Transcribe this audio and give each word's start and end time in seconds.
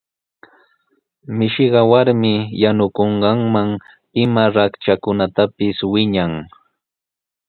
Mishiqa 1.37 1.81
warmi 1.91 2.33
yanukunqanman 2.63 3.69
ima 4.23 4.43
raktrakunatapis 4.55 5.77
winan. 5.93 6.33